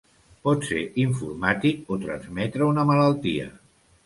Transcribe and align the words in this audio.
Pot 0.47 0.63
ser 0.69 0.79
informàtic 1.03 1.93
o 1.97 1.99
transmetre 2.07 2.71
una 2.71 2.87
malaltia. 2.93 3.49